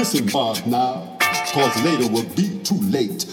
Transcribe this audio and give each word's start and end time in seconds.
kissing 0.00 0.26
bar 0.28 0.54
now, 0.64 1.18
cause 1.52 1.84
later 1.84 2.10
will 2.10 2.24
be 2.34 2.58
too 2.60 2.80
late. 2.88 3.26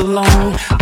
Alone. 0.00 0.79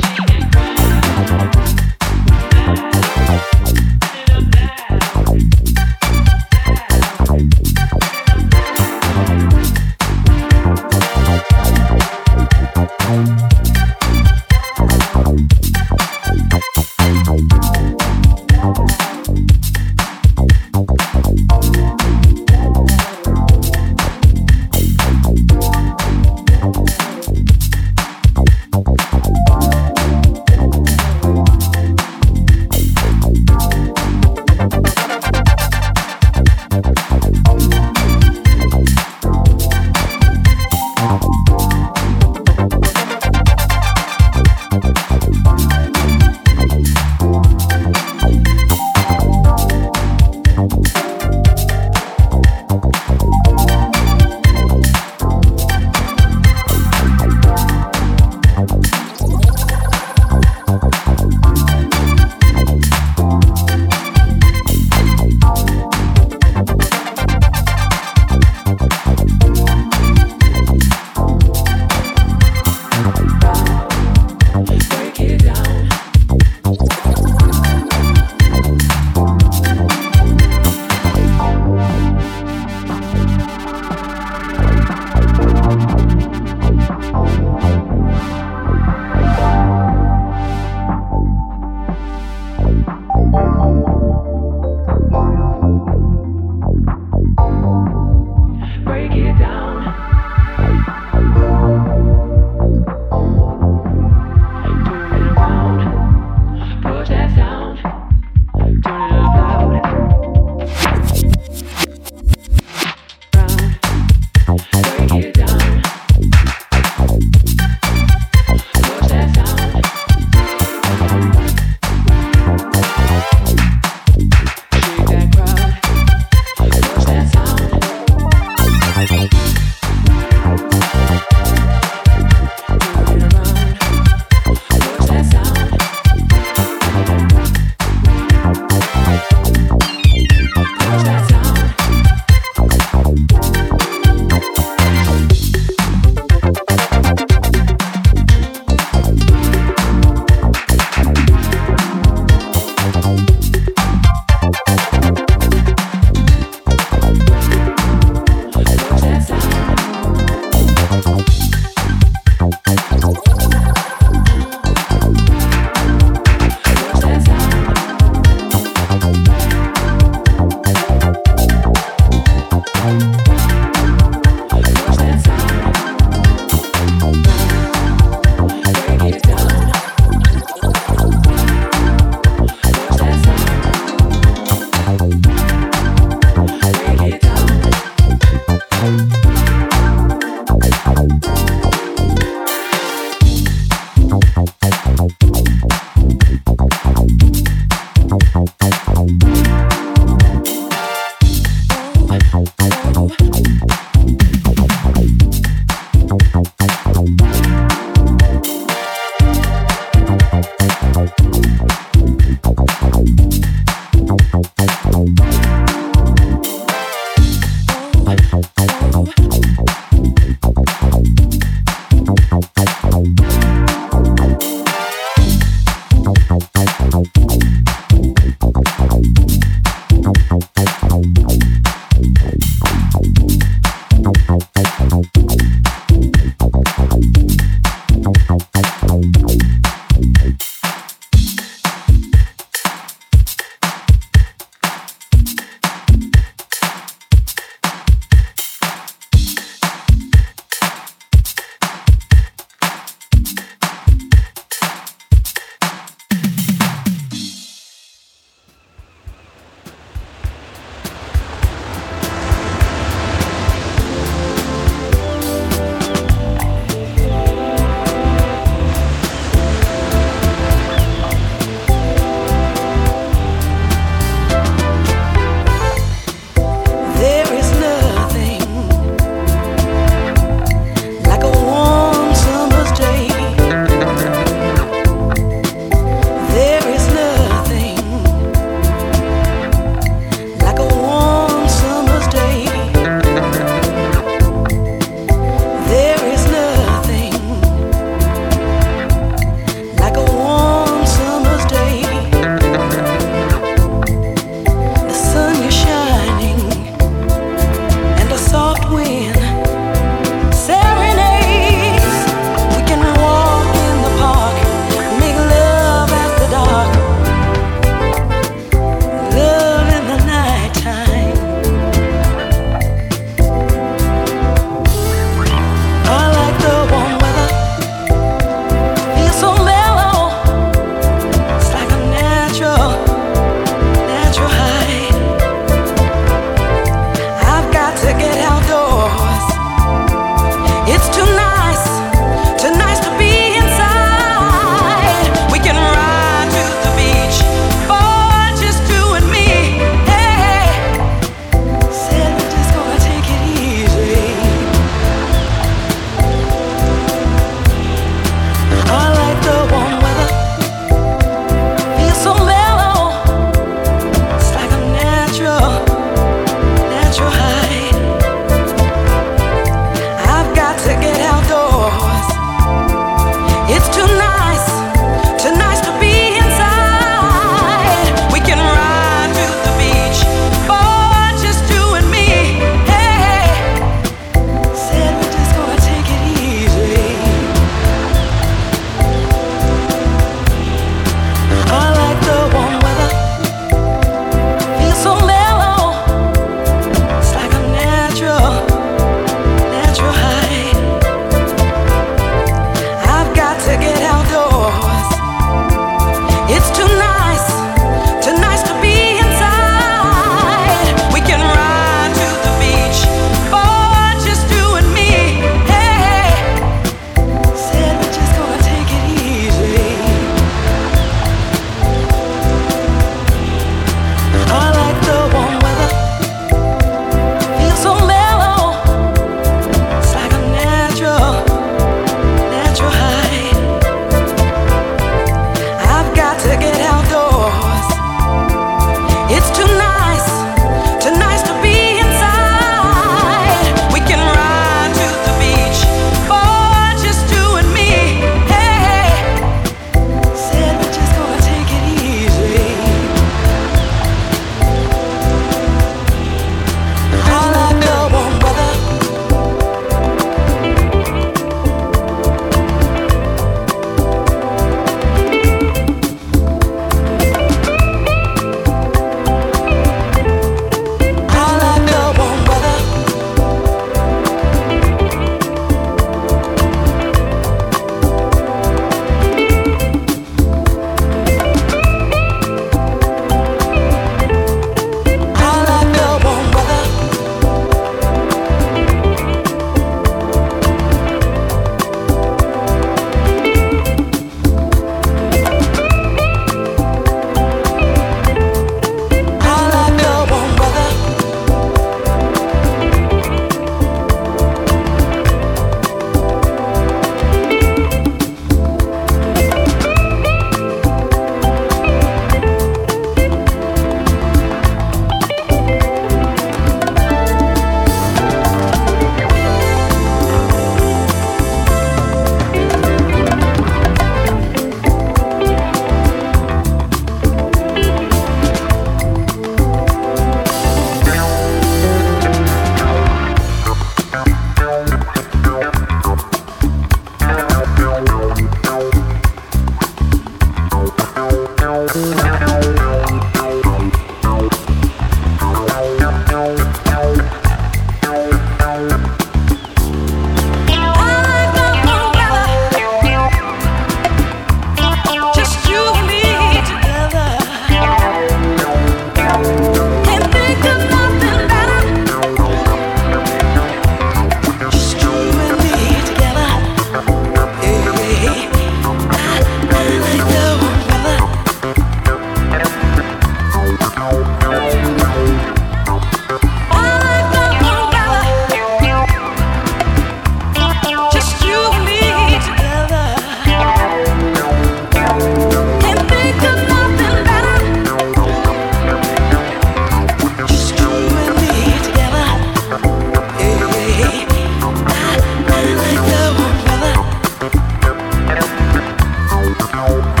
now. 599.69 600.00